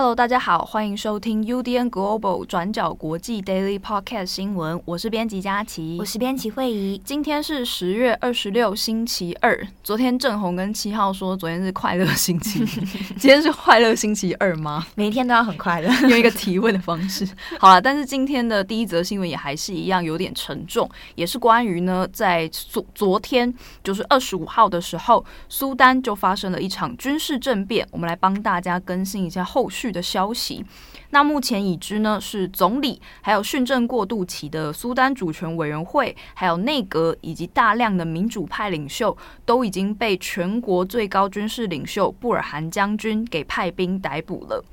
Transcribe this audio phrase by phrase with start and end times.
[0.00, 4.80] Hello，大家好，欢迎收听 UDN Global 转角国际 Daily Podcast 新闻。
[4.84, 6.96] 我是编辑佳琪，我是编辑慧仪。
[7.04, 9.66] 今天是十月二十六，星期二。
[9.82, 12.64] 昨天郑红跟七号说昨天是快乐星期，
[13.18, 14.86] 今天是快乐星期二吗？
[14.94, 17.28] 每一天都要很快乐， 用一个提问的方式。
[17.58, 27.84] 好了，但是今天的第一则新闻也还是一样有点沉重，也是关于呢，在昨昨天就是二十五号的时候，苏丹就发生了一场军事政变。
[27.90, 29.87] 我们来帮大家更新一下后续。
[29.90, 30.64] 的消息，
[31.10, 44.64] 那目前已知呢是总理，还有训政过渡期的苏丹主权委员会，还有内阁以及大量的民主派领袖，都已经被全国最高军事领袖布尔汗将军给派兵逮捕了。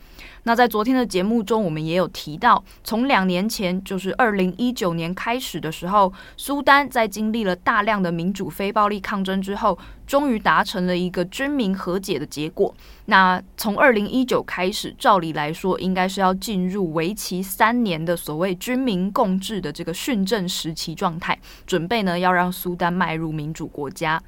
[0.43, 12.73] 那在昨天的节目中，我们也有提到，从两年前，就是二零一九年开始的时候，苏丹在经历了大量的民主非暴力抗争之后，终于达成了一个军民和解的结果。
[13.07, 24.21] 那从二零一九开始，照理来说，应该是要进入为期三年的所谓军民共治的这个训政时期状态，准备呢要让苏丹迈入民主国家。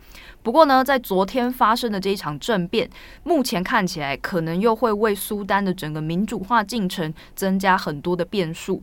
[0.44, 2.89] 不过呢，在昨天发生的这一场政变，
[3.23, 8.81] 目前看起来可能又会为苏丹的整个民主化进程增加很多的变数。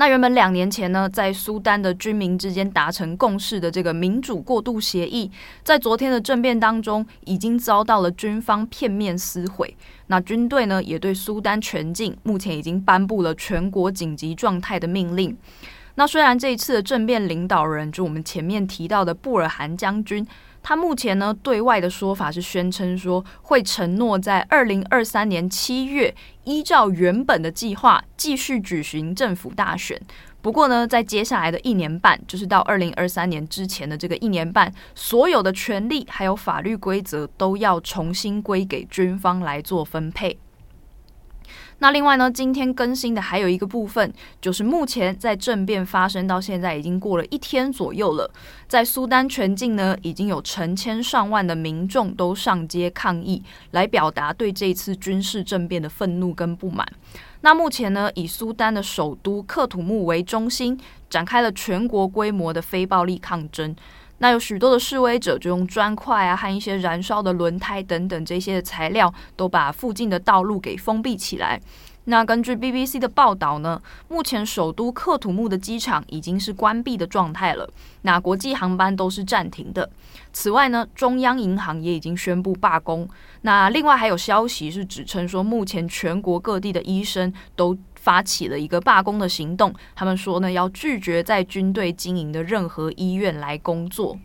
[0.00, 5.30] 那原本两年前呢，在苏丹的军民之间达成共识的这个民主过渡协议，
[5.62, 9.76] 在昨天的政变当中，已经遭到了军方片面撕毁。
[10.06, 15.36] 那军队呢，也对苏丹全境目前已经颁布了全国紧急状态的命令。
[15.96, 20.26] 那虽然这一次的政变领导人，就我们前面提到的布尔汗将军，
[20.62, 30.00] 他目前呢对外的说法是宣称说会承诺在二零二三年七月依照原本的计划继续举行政府大选。
[30.42, 40.38] 不过呢，在接下来的一年半，就是到二零二三年之前的这个一年半，所有的权利还有法律规则都要重新归给军方来做分配。
[41.80, 48.30] 那另外呢，今天更新的还有一个部分，就是目前在政变发生到现在已经过了一天左右了，
[48.68, 56.86] 在苏丹全境呢，已经有成千上万的民众都上街抗议，来表达对这次军事政变的愤怒跟不满。
[57.40, 63.74] 那目前呢，以苏丹的首都克土木为中心，展开了全国规模的非暴力抗争。
[64.20, 71.60] 那有许多的示威者就用砖块啊和一些燃烧的轮胎等等这些材料，都把附近的道路给封闭起来。
[72.04, 77.68] 那根据 BBC 的报道呢，目前首都克土木的机场已经是关闭的状态了，
[78.02, 79.88] 那国际航班都是暂停的。
[80.32, 83.08] 此外呢，中央银行也已经宣布罢工。
[83.42, 94.18] 那另外还有消息是指称说，目前全国各地的医生都发起了一个罢工的行动，他们说呢，要拒绝在军队经营的任何医院来工作。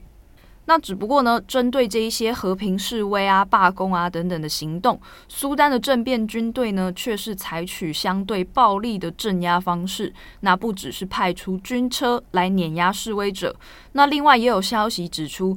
[0.68, 10.12] 那只不过呢，针对这一些和平示威啊、罢工啊等等的行动，苏丹的政变军队呢，却是采取相对暴力的镇压方式。
[10.40, 13.56] 那不只是派出军车来碾压示威者，
[13.91, 15.56] 那另外也有消息指出，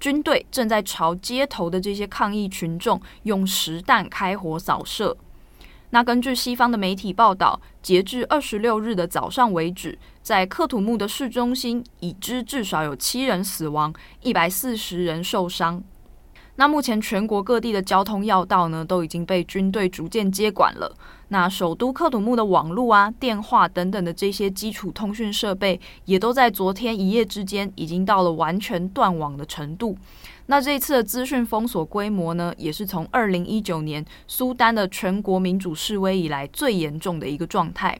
[0.00, 5.16] 军队正在朝街头的这些抗议群众用实弹开火扫射。
[5.90, 13.92] 那根据西方的媒体报道，截至二十六日的早上为止，在克土木的市中心已知至少有七人死亡，
[14.22, 15.82] 一百四十人受伤。
[16.56, 20.94] 那目前全国各地的交通要道呢，都已经被军队逐渐接管了。
[21.28, 29.96] 那首都克土木的网络啊、电话等等的这些基础通讯设备，也都在昨天一夜之间已经到了完全断网的程度。
[30.50, 37.96] 那这一次的资讯封锁规模呢，也是从二零一九年苏丹的全国民主示威以来最严重的一个状态。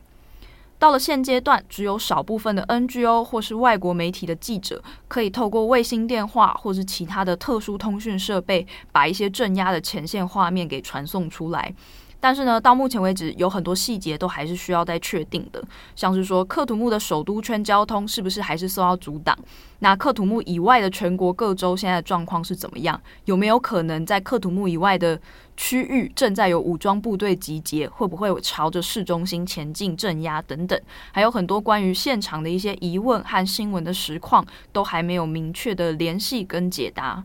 [0.77, 11.73] 到了现阶段，只有少部分的 NGO 或是外国媒体的记者，可以透过卫星电话或是其他的特殊通讯设备，把一些镇压的前线画面给传送出来。
[12.21, 15.65] 但是呢，到目前为止，有很多细节都还是需要再确定的，
[15.97, 19.37] 像是说克土木的首都圈交通是不是还是受到阻挡？
[19.79, 23.01] 那克土木以外的全国各州现在的状况是怎么样？
[23.25, 25.19] 有没有可能在克土木以外的
[25.57, 27.89] 区域正在有武装部队集结？
[27.89, 30.79] 会不会朝着市中心前进镇压等等？
[31.13, 37.25] 还有很多关于现场的一些疑问和新闻的实况，都还没有明确的联系跟解答。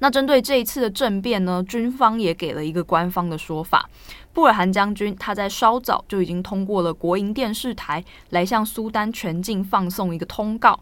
[0.00, 3.88] 那针对这一次的政变呢，军方也给了一个官方的说法。
[4.32, 10.80] 布尔汗将军他在稍早就已经通过了国营电视台来向苏丹全境放送一个通告。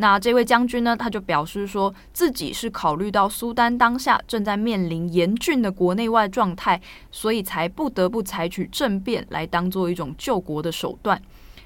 [0.00, 11.20] 那这位将军呢，他就表示说自己是考虑到苏丹当下正在面临严峻的国内外状态，所以才不得不采取政变来当做一种救国的手段。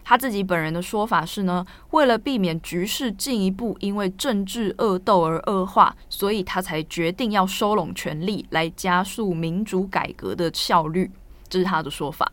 [0.04, 11.10] 他自己本人的说法是呢，为了避免局势进一步因为政治恶斗而恶化，所以他才决定要收拢权力来加速民主改革的效率，
[11.48, 12.30] 这是他的说法。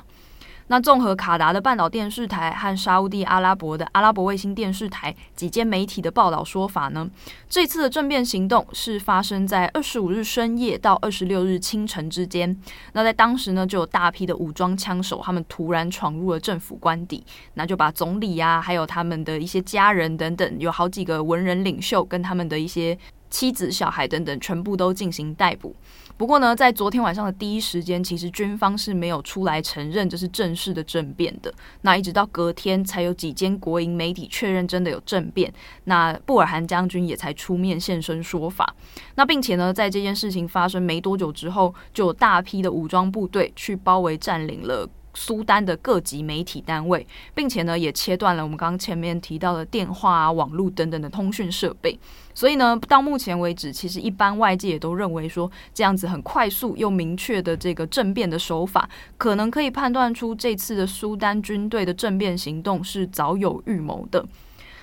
[0.72, 7.10] 那综合卡达的半岛电视台和沙乌地阿拉伯的阿拉伯卫星电视台几间媒体的报道说法呢，
[7.50, 12.56] 这次的政变行动是发生在二十五日深夜到二十六日清晨之间。
[12.94, 17.26] 那在当时呢，就有大批的武装枪手，他们突然闯入了政府官邸，
[17.56, 22.96] 那就把总理、啊，还有他们的一些家人等等，有好几个文人领袖跟他们的一些
[23.32, 25.76] 妻子、小孩等等，全部都进行逮捕。
[26.20, 31.50] 不过呢，在昨天晚上的第一时间，其实军方是没有出来承认这是正式的政变的。
[31.84, 35.50] 那一直到隔天，才有几间国营媒体确认真的有政变。
[35.86, 38.76] 那布尔汗将军也才出面现身说法。
[39.16, 44.90] 那并且呢，在这件事情发生没多久之后，就有大批的武装部队去包围占领了。
[45.14, 51.98] 苏丹的各级媒体单位，并且呢，也切断了我们刚刚前面提到的电话啊、网络等等的通讯设备。
[52.34, 64.26] 所以呢，到目前为止，其实一般外界也都认为说，这样子很快速又明确的这个政变的手法，可能可以判断出这次的苏丹军队的政变行动是早有预谋的。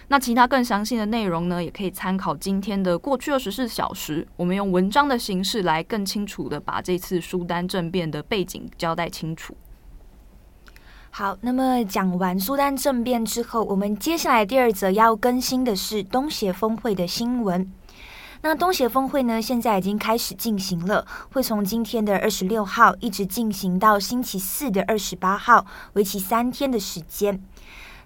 [0.08, 9.56] 那其他更详细的内容呢，也可以参考今天的过去二十四小时，我们用文章的形式来更清楚的把这次苏丹政变的背景交代清楚。
[11.19, 17.73] 好，那么讲完苏丹政变之后，我们接下来第二则要更新的是东协峰会的新闻。
[18.43, 25.65] 那东协峰会呢，现在已经开始进行了，会从今天的二十六号一直进行到星期四的二十八号，
[25.95, 27.43] 为期三天的时间。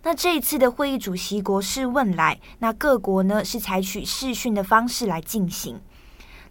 [0.05, 5.81] 那这一次的会议主席国是汶莱，那各国呢是采取视讯的方式来进行。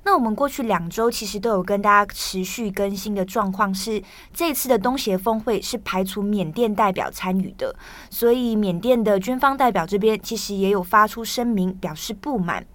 [0.04, 4.02] 那我们过去两周其实都有跟大家持续更新的状况是，
[4.34, 7.76] 这次的东协峰会是排除缅甸代表参与的，
[8.10, 12.66] 所以缅甸的军方代表这边其实也有发出声明表示不满。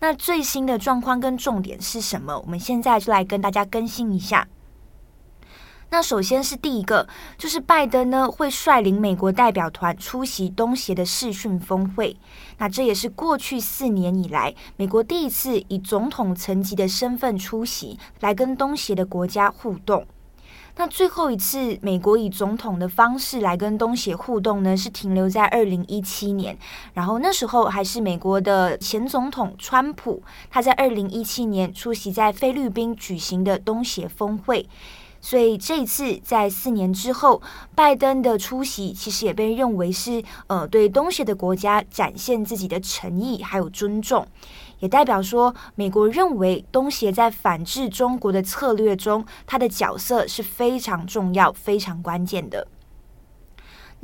[0.00, 2.38] 那最新的状况跟重点是什么？
[2.40, 4.46] 我们现在就来跟大家更新一下。
[5.92, 7.06] 那首先是第一个，
[7.36, 12.16] 就是拜登呢会率领美国代表团出席东协的视讯峰会。
[12.56, 20.06] 那这也是过去四年以来美国第一次以总统层级的身份出席，来跟东协的国家互动。
[20.76, 26.56] 那最后一次美国以总统的方式来跟东协互动呢，是停留在二零一七年，
[26.94, 34.66] 然后那时候还是美国的前总统川普，他在二零一七年出席在菲律宾举行的东协峰会。
[35.24, 37.40] 所以这一次在四年之后，
[37.76, 44.26] 拜登的出席其实也被认为是呃对东协的国家展现自己的诚意还有尊重，
[44.80, 52.66] 也代表说美国认为东协在反制中国的策略中，它的角色是非常重要、非常关键的。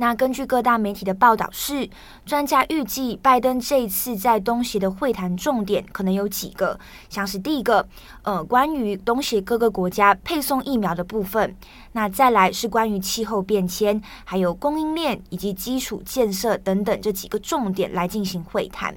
[0.01, 1.89] 那根据各大媒体的报道是，
[2.25, 6.79] 专家预计拜登这一次在东协的会谈重点可能有几个，
[7.09, 7.85] 像是第一个，
[8.21, 11.49] 呃，关于东协各个国家配送疫苗的部分；
[11.91, 18.95] 那再来是关于气候变迁，还有供应链以及基础建设等等这几个重点来进行会谈。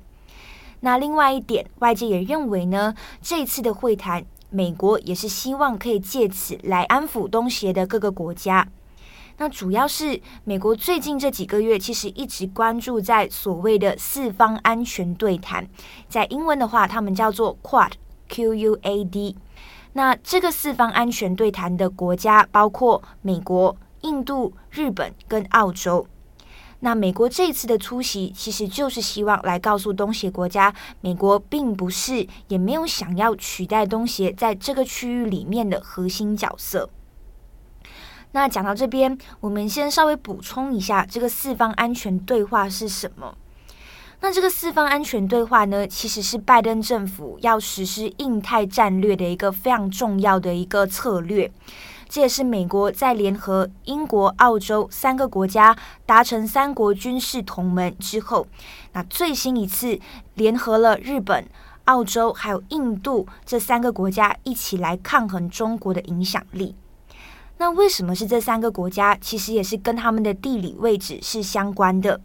[0.79, 8.69] 那另外一点，外界也认为呢，这一次的会谈，美国也是希望可以借此来安抚东协的各个国家。
[9.39, 15.69] 那主要是美国最近这几个月其实一直关注在所谓的四方安全对谈，
[16.09, 19.37] 在英文的话，他们叫做 Quad，Q-U-A-D。
[19.95, 26.07] 那这个四方安全对谈的国家包括美国、印度、日本跟澳洲。
[26.81, 36.91] 那美国这一次的出席，其实就是希望来告诉东协国家，美国并不是也没有想要取代东协在这个区域里面的核心角色。
[38.33, 43.37] 那讲到这边，我们先稍微补充一下，这个四方安全对话是什么？
[44.21, 51.51] 那这个四方安全对话呢，其实是拜登政府要实施印太战略的一个非常重要的一个策略。
[52.09, 58.47] 这也是美国在联合英国、澳洲三个国家达成三国军事同盟之后，
[58.93, 59.99] 那最新一次
[60.35, 61.47] 联合了日本、
[61.87, 66.75] 澳洲还有印度这三个国家一起来抗衡中国的影响力。
[67.59, 69.17] 那为什么是这三个国家？
[69.21, 72.21] 其实也是跟他们的地理位置是相关的。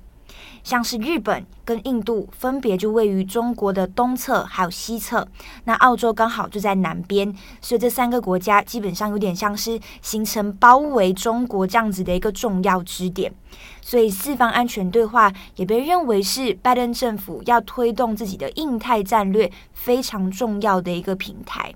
[0.64, 5.26] 像是日本跟印度分别就位于中国的东侧还有西侧，
[5.64, 13.34] 那澳洲刚好就在南边，所以这三个国家基本上有点像是形成包围中国这样子的一个重要支点，
[13.82, 21.74] 所以四方安全对话也被认为是拜登政府要推动自己的印太战略非常重要的一个平台。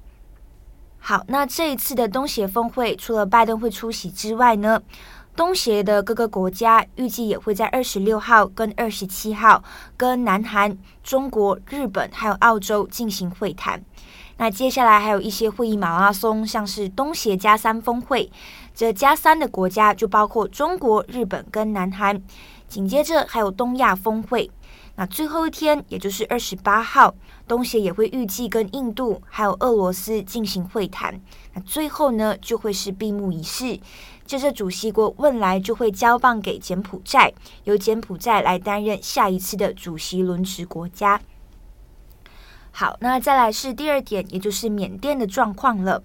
[1.03, 4.79] 好，那这一次的东协峰会，除了拜登会出席之外呢，
[5.35, 9.63] 东协的各个国家预计也会在二十六号跟二十七号
[9.97, 13.83] 跟南韩、中国、日本还有澳洲进行会谈。
[14.37, 18.31] 那接下来还有一些会议马拉松，像是东协加三峰会，
[18.75, 22.21] 这加三的国家就包括中国、日本跟南韩。
[22.67, 24.49] 紧接着还有东亚峰会。
[24.95, 27.15] 那最后一天，也就是二十八号，
[27.47, 31.19] 东协也会预计跟印度还有俄罗斯进行会谈。
[31.53, 33.79] 那最后呢，就会是闭幕仪式。
[34.25, 37.33] 接着主席国未来就会交棒给柬埔寨，
[37.63, 41.19] 由柬埔寨来担任下一次的主席轮值国家。
[42.71, 46.03] 好，那再来是第二点，也就是缅甸的状况了。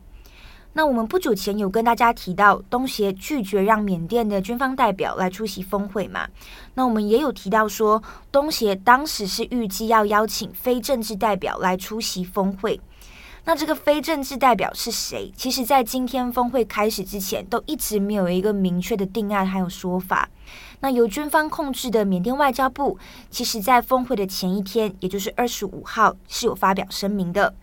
[0.77, 6.29] 那我们不久前有跟大家提到，东协拒绝让缅甸的军方代表来出席峰会嘛？
[6.75, 12.79] 那我们也有提到说，东协当时是预计要邀请非政治代表来出席峰会。
[13.47, 15.33] 那这个非政治代表是谁？
[15.35, 20.29] 其实，在今天峰会开始之前，都一直没有一个明确的定案还有说法。
[20.81, 22.99] 那由军方控制的缅甸外交部，
[23.31, 27.55] 其实在峰会的前一天，也就是二十五号，是有发表声明的。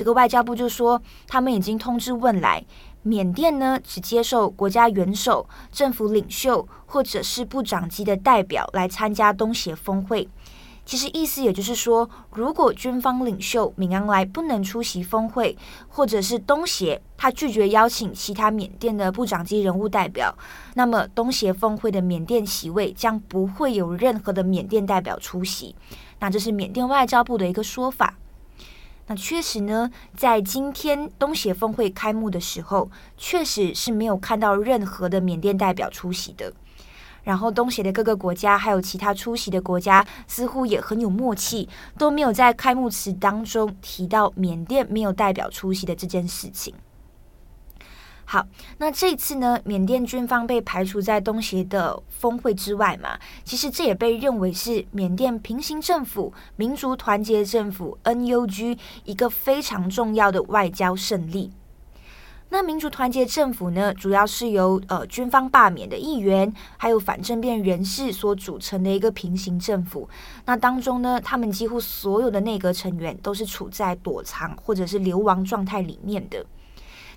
[0.00, 2.64] 这个外交部就说，他们已经通知汶莱，
[3.02, 10.26] 缅甸呢只接受国家元首、政府领袖或者是部长级的代表来参加东协峰会。
[10.86, 15.54] 其实意思也就是说，如果军方领袖敏昂莱不能出席峰会，
[15.88, 20.34] 或者是东协他拒绝邀请其他缅甸的部长级人物代表，
[20.76, 25.76] 那么东协峰会的缅甸席位将不会有任何的缅甸代表出席。
[26.20, 28.14] 那这是缅甸外交部的一个说法。
[29.10, 36.52] 那确实呢，在今天东协峰会开幕的时候，确实是没有看到任何的缅甸代表出席的。
[37.24, 46.72] 然后东协的各个国家还有其他出席的国家，似乎也很有默契，都没有在开幕词当中提到缅甸没有代表出席的这件事情。
[48.32, 48.46] 好，
[48.78, 61.50] 那这次呢，缅甸军方被排除在东协的峰会之外嘛，其实这也被认为是缅甸平行政府民族团结政府 （NUG） 一个非常重要的外交胜利。
[62.50, 70.08] 那民族团结政府呢，主要是由呃军方罢免的议员，还有反政变人士所组成的一个平行政府。
[70.44, 76.46] 那当中呢，他们几乎所有的内阁成员都是处在躲藏或者是流亡状态里面的。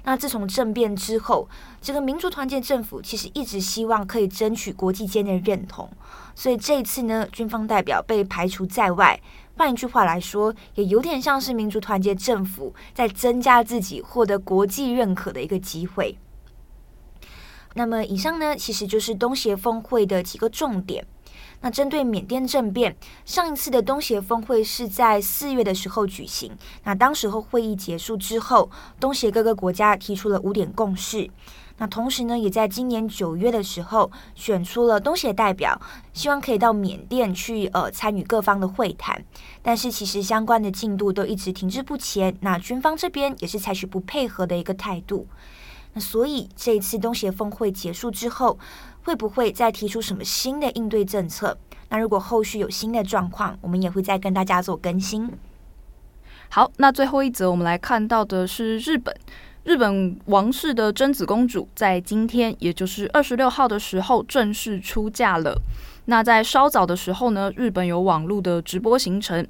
[0.06, 1.48] 那自从政变之后，
[1.82, 5.90] 这个民族团结政府其实一直希望可以争取国际间的认同，
[6.36, 9.20] 所以这一次呢，军方代表被排除在外。
[9.56, 16.18] 换一句话来说，也有点像是民族团结政府在增加自己获得国际认可的一个机会。
[17.76, 21.06] 那么以上呢，其实就是东协峰会的几个重点。
[21.64, 22.94] 那针对缅甸政变，
[23.24, 26.52] 上一次的东协峰会是在四月的时候举行。
[26.84, 31.30] 那当时候会议结束之后，东协各个国家提出了五点共识。
[31.78, 39.24] 那同时呢，也在今年九月的时候选出了东协代表，希望可以到缅甸去呃参与各方的会谈。
[39.62, 42.38] 但是其实相关的进度都一直停滞不前。
[42.42, 45.26] 那军方这边也是采取不配合的一个态度。
[45.94, 48.58] 那所以这一次东协峰会结束之后，
[49.04, 51.58] 会不会再提出什么新的应对政策？
[51.90, 55.32] 那如果后续有新的状况，我们也会再跟大家做更新。
[56.50, 59.16] 好，那最后一则我们来看到的是日本，
[59.64, 65.62] 日本王室的真子公主在今天，也就是二十六号的时候正式出嫁了。
[66.06, 69.48] 那在稍早的时候呢，日本有网络的直播行程。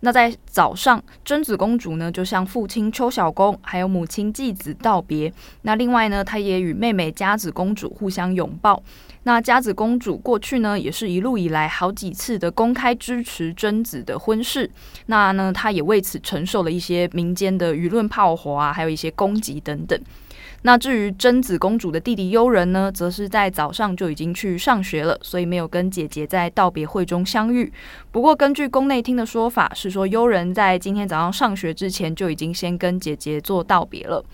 [0.00, 5.32] 那在早上，真子公主呢就向父亲秋篠宫还有母亲纪子道别。
[5.62, 8.82] 那另外呢，她也与妹妹佳子公主互相拥抱。
[9.24, 14.70] 那佳子公主过去呢，也是一路以来好几次的公开支持真子的婚事。
[15.06, 19.98] 那呢，她也为此承受了一些民间的舆论炮火啊，还有一些攻击等等。
[20.66, 27.72] 那至于贞子公主的弟弟悠仁呢，则是在早上就已经去上学了，所以没有跟姐姐在道别会中相遇。
[28.10, 34.24] 不过，根据宫内厅的说法，是说悠仁在今天早上上学之前就已经先跟姐姐做道别了。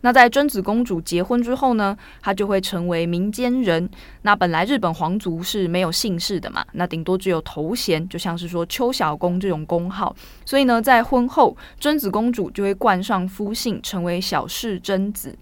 [0.00, 3.88] 那在贞子公主结婚之后呢，她就会成为民间人。
[4.22, 10.12] 那本来日本皇族是没有姓氏的嘛，那顶多只有头衔，就像是说秋小宫这种宫号。
[10.44, 15.38] 所以呢，在婚后，贞子公主就会冠上夫姓，成为小室贞子。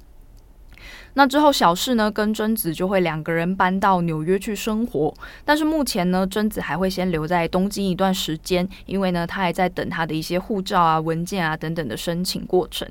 [1.18, 5.14] 那之后，小世呢跟贞子就会两个人搬到纽约去生活。
[5.46, 12.86] 但是目前呢，贞子还会先留在东京一段时间，因为呢，她还在等她的一些护照啊、文件啊等等的申请过程。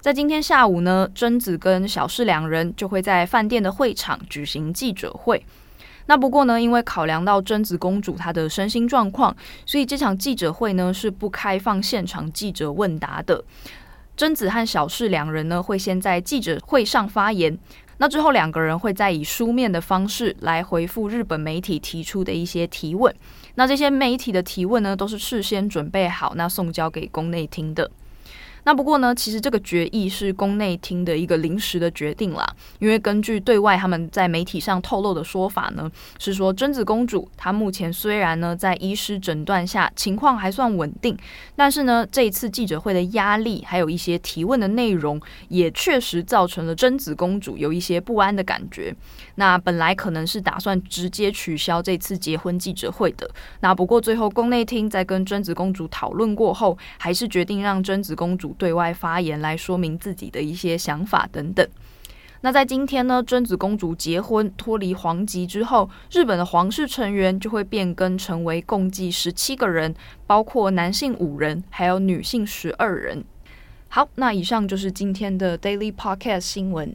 [0.00, 5.44] 在今天下午呢，贞子跟小世两人就会在饭店的会场举行记者会。
[6.06, 13.44] 那不过呢，因为考量到贞子公主她的身心状况，所以这场记者会呢是不开放现场记者问答的。
[14.18, 17.56] 贞子和小室两人呢，会先在记者会上发言，
[17.98, 23.14] 那之后两个人会再以书面的方式来回复日本媒体提出的一些提问。
[23.54, 27.88] 那这些媒体的提问呢，都是事先准备好，那送交给宫内厅的。
[28.68, 32.46] 那不过呢，其实这个决议是宫内厅的一个临时的决定啦。
[32.78, 41.16] 因为根据对外他们在媒体上透露的说法呢，是说贞子公主她目前虽然呢在医师诊断下情况还算稳定，
[41.56, 48.94] 但是呢这一次记者会的压力还有一些提问的内容，也确实造成了贞子公主有一些不安的感觉。
[49.36, 58.54] 那本来可能是打算直接取消这次结婚记者会的，那不过最后宫内厅在跟贞子公主讨论过后，还是决定让贞子公主。
[58.58, 61.66] 对外发言来说明自己的一些想法等等。
[62.40, 69.92] 那在今天呢，贞子公主结婚脱离皇籍之后，日本的皇室成员就会变更成为共计十七个人，
[70.24, 73.24] 包括男性五人，还有女性十二人。
[73.88, 76.94] 好，那以上就是今天的 Daily Podcast 新闻。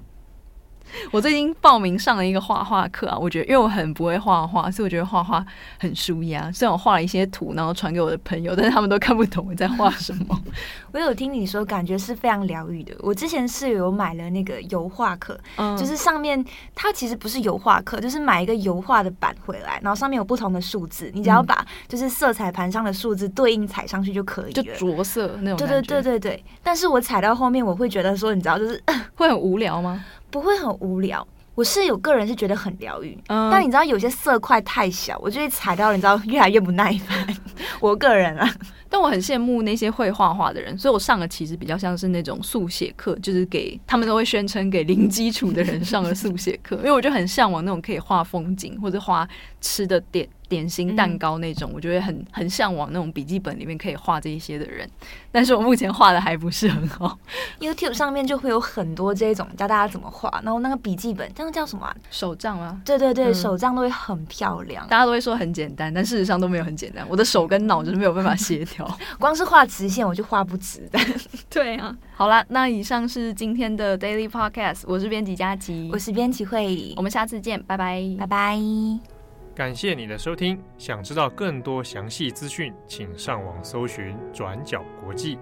[1.12, 5.46] 我最近报名上了一个画画课啊，我觉得因为我很不会画画，所以我觉得画画
[5.80, 6.52] 很舒压。
[6.52, 10.40] 虽然我画了一些图，然后传给我的朋友，但是他们都看不懂我在画什么。
[10.94, 12.96] 我有听你说，感觉是非常疗愈的。
[13.00, 16.44] 我之前是有买了那个油画课，嗯，就是上面
[16.76, 25.58] 它其实不是油画课，就是买一个油画的板回来，然后上面有不同的数字，你只要把就是色彩盘上的数字对应踩上去就可以了，就着色那种。
[25.58, 26.44] 对对对对对。
[26.62, 28.82] 但是我踩到后面，我会觉得说，你知道，就是
[29.16, 30.04] 会很无聊吗？
[30.34, 37.28] 不会很无聊，我是有个人是觉得很疗愈，嗯，但你知道有些色块太小，我就会踩到，你知道越来越不耐烦。
[37.80, 38.54] 我个人啊，
[38.90, 49.28] 但我很羡慕那些会画画的人，所以我上的其实比较像是那种速写课，就是给他们都会宣称给零基础的人上的速写课，因为我就很向往那种可以画风景或者画
[49.62, 50.28] 吃的点。
[50.50, 54.88] 点心蛋糕那种，我就会很很向往那种笔记本里面可以画这一些的人，
[55.32, 57.18] 但是我目前画的还不是很好。
[57.60, 61.96] YouTube 上面就会有很多这种教大家怎么画，然后那个笔记本，这样叫什么啊？
[62.12, 62.80] 手账吗？
[62.86, 64.88] 对对对，嗯、手账都会很漂亮。
[64.88, 67.04] 大家都会说很简单，但事实上都没有很简单。
[67.10, 71.00] 我的手跟脑就是没有办法协调， 光是画直线我就画不直的。
[71.52, 78.58] 对啊，好啦，那以上是今天的 Daily Podcast，我是编辑佳琪，我是编辑慧，我们下次见，拜拜，拜拜。
[79.54, 85.38] 感谢你的收听，想知道更多详细资讯，请上网搜寻转角国际。